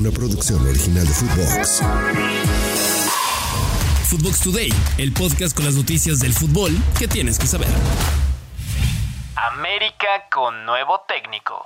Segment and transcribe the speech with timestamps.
[0.00, 1.82] una producción original de Footbox.
[4.08, 7.68] Footbox Today, el podcast con las noticias del fútbol que tienes que saber.
[9.52, 11.62] América con nuevo técnico.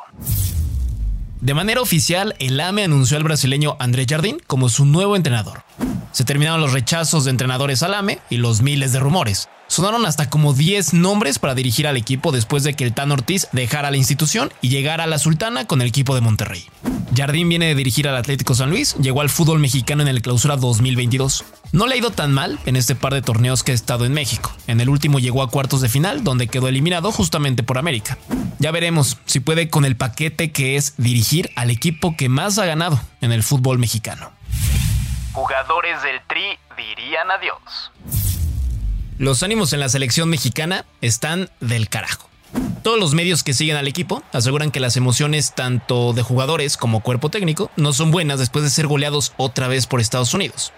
[1.40, 5.62] De manera oficial, el AME anunció al brasileño André Jardín como su nuevo entrenador.
[6.10, 9.48] Se terminaron los rechazos de entrenadores al AME y los miles de rumores.
[9.68, 13.46] Sonaron hasta como 10 nombres para dirigir al equipo después de que el Tan Ortiz
[13.52, 16.66] dejara la institución y llegara a la Sultana con el equipo de Monterrey.
[17.16, 20.56] Jardín viene de dirigir al Atlético San Luis, llegó al fútbol mexicano en el Clausura
[20.56, 21.44] 2022.
[21.72, 24.12] No le ha ido tan mal en este par de torneos que ha estado en
[24.12, 24.52] México.
[24.66, 28.18] En el último llegó a cuartos de final, donde quedó eliminado justamente por América.
[28.58, 32.66] Ya veremos si puede con el paquete que es dirigir al equipo que más ha
[32.66, 34.32] ganado en el fútbol mexicano.
[35.32, 37.92] Jugadores del Tri dirían adiós.
[39.18, 42.28] Los ánimos en la selección mexicana están del carajo.
[42.82, 47.00] Todos los medios que siguen al equipo aseguran que las emociones tanto de jugadores como
[47.00, 50.72] cuerpo técnico no son buenas después de ser goleados otra vez por Estados Unidos.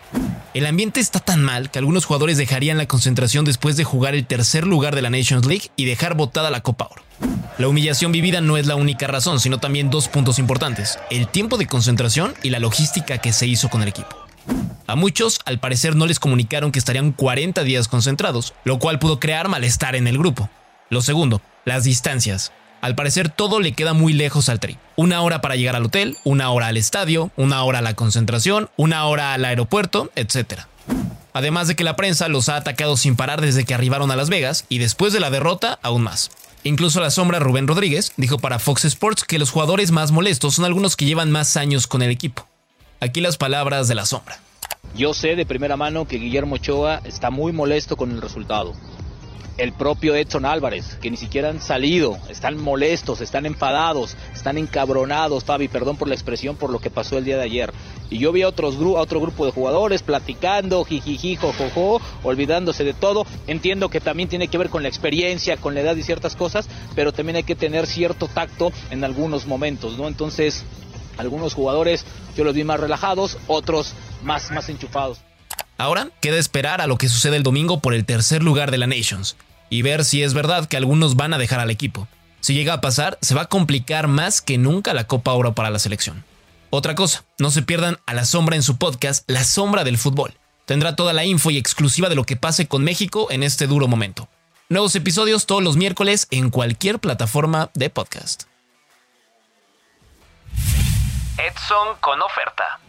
[0.54, 4.26] El ambiente está tan mal que algunos jugadores dejarían la concentración después de jugar el
[4.26, 7.02] tercer lugar de la Nations League y dejar botada la Copa Oro.
[7.58, 11.56] La humillación vivida no es la única razón, sino también dos puntos importantes, el tiempo
[11.58, 14.16] de concentración y la logística que se hizo con el equipo.
[14.86, 19.18] A muchos, al parecer, no les comunicaron que estarían 40 días concentrados, lo cual pudo
[19.18, 20.48] crear malestar en el grupo.
[20.88, 22.52] Lo segundo, las distancias.
[22.80, 24.78] Al parecer todo le queda muy lejos al tri.
[24.94, 28.70] Una hora para llegar al hotel, una hora al estadio, una hora a la concentración,
[28.76, 30.60] una hora al aeropuerto, etc.
[31.32, 34.30] Además de que la prensa los ha atacado sin parar desde que arribaron a Las
[34.30, 36.30] Vegas y después de la derrota aún más.
[36.62, 40.64] Incluso la sombra Rubén Rodríguez dijo para Fox Sports que los jugadores más molestos son
[40.66, 42.46] algunos que llevan más años con el equipo.
[43.00, 44.38] Aquí las palabras de la sombra.
[44.94, 48.72] Yo sé de primera mano que Guillermo Ochoa está muy molesto con el resultado
[49.58, 55.44] el propio Edson Álvarez, que ni siquiera han salido, están molestos, están enfadados, están encabronados,
[55.44, 57.72] Fabi, perdón por la expresión, por lo que pasó el día de ayer.
[58.10, 63.26] Y yo vi a, otros, otro grupo de jugadores platicando, jijiji, jojojo, olvidándose de todo.
[63.46, 66.68] Entiendo que también tiene que ver con la experiencia, con la edad y ciertas cosas,
[66.94, 70.06] pero también hay que tener cierto tacto en algunos momentos, ¿no?
[70.06, 70.64] Entonces,
[71.16, 72.04] algunos jugadores
[72.36, 75.18] yo los vi más relajados, otros más, más enchufados.
[75.78, 78.86] Ahora queda esperar a lo que sucede el domingo por el tercer lugar de la
[78.86, 79.36] Nations
[79.68, 82.08] y ver si es verdad que algunos van a dejar al equipo.
[82.40, 85.70] Si llega a pasar, se va a complicar más que nunca la Copa Oro para
[85.70, 86.24] la selección.
[86.70, 90.34] Otra cosa, no se pierdan a la sombra en su podcast La Sombra del Fútbol.
[90.64, 93.86] Tendrá toda la info y exclusiva de lo que pase con México en este duro
[93.86, 94.28] momento.
[94.68, 98.44] Nuevos episodios todos los miércoles en cualquier plataforma de podcast.
[101.38, 102.80] Edson con oferta.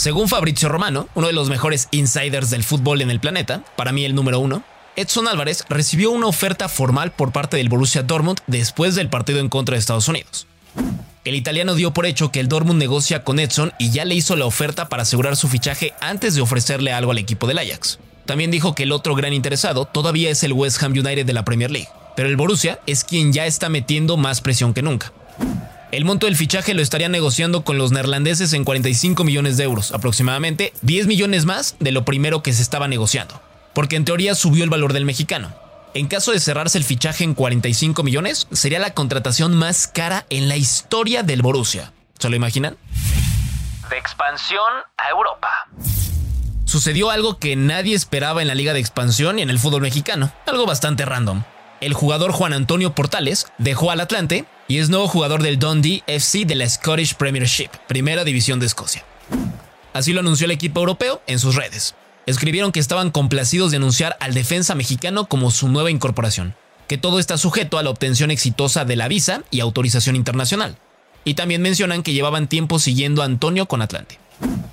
[0.00, 4.06] Según Fabrizio Romano, uno de los mejores insiders del fútbol en el planeta, para mí
[4.06, 4.64] el número uno,
[4.96, 9.50] Edson Álvarez recibió una oferta formal por parte del Borussia Dortmund después del partido en
[9.50, 10.46] contra de Estados Unidos.
[11.26, 14.36] El italiano dio por hecho que el Dortmund negocia con Edson y ya le hizo
[14.36, 17.98] la oferta para asegurar su fichaje antes de ofrecerle algo al equipo del Ajax.
[18.24, 21.44] También dijo que el otro gran interesado todavía es el West Ham United de la
[21.44, 25.12] Premier League, pero el Borussia es quien ya está metiendo más presión que nunca.
[25.92, 29.92] El monto del fichaje lo estaría negociando con los neerlandeses en 45 millones de euros,
[29.92, 33.40] aproximadamente 10 millones más de lo primero que se estaba negociando
[33.74, 35.52] porque en teoría subió el valor del mexicano.
[35.94, 40.48] En caso de cerrarse el fichaje en 45 millones, sería la contratación más cara en
[40.48, 41.92] la historia del Borussia.
[42.18, 42.76] ¿Se lo imaginan?
[43.88, 45.48] De expansión a Europa.
[46.64, 50.32] Sucedió algo que nadie esperaba en la liga de expansión y en el fútbol mexicano,
[50.46, 51.42] algo bastante random.
[51.80, 56.46] El jugador Juan Antonio Portales dejó al Atlante y es nuevo jugador del Dundee FC
[56.46, 59.04] de la Scottish Premiership, primera división de Escocia.
[59.92, 61.94] Así lo anunció el equipo europeo en sus redes
[62.26, 66.54] escribieron que estaban complacidos de anunciar al defensa mexicano como su nueva incorporación,
[66.86, 70.76] que todo está sujeto a la obtención exitosa de la visa y autorización internacional.
[71.24, 74.18] Y también mencionan que llevaban tiempo siguiendo a Antonio con Atlante.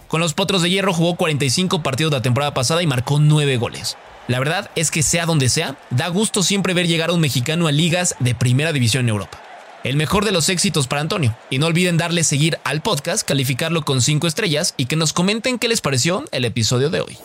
[0.07, 3.97] Con los Potros de Hierro jugó 45 partidos la temporada pasada y marcó 9 goles.
[4.29, 7.67] La verdad es que sea donde sea, da gusto siempre ver llegar a un mexicano
[7.67, 9.46] a ligas de primera división en Europa
[9.83, 11.35] el mejor de los éxitos para Antonio.
[11.49, 15.59] Y no olviden darle seguir al podcast, calificarlo con 5 estrellas y que nos comenten
[15.59, 17.17] qué les pareció el episodio de hoy.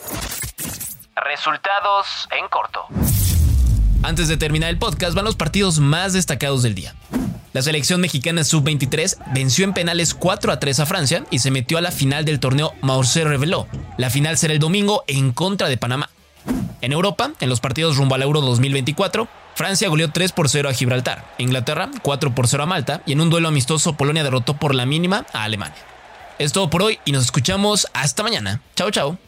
[1.16, 2.86] Resultados en corto.
[4.02, 6.94] Antes de terminar el podcast van los partidos más destacados del día.
[7.52, 11.76] La selección mexicana sub-23 venció en penales 4 a 3 a Francia y se metió
[11.76, 13.68] a la final del torneo Maurce reveló.
[13.98, 16.08] La final será el domingo en contra de Panamá.
[16.80, 20.72] En Europa, en los partidos rumbo al Euro 2024, Francia goleó 3 por 0 a
[20.72, 24.74] Gibraltar, Inglaterra 4 por 0 a Malta y en un duelo amistoso Polonia derrotó por
[24.74, 25.76] la mínima a Alemania.
[26.38, 28.60] Es todo por hoy y nos escuchamos hasta mañana.
[28.74, 29.18] Chao, chao.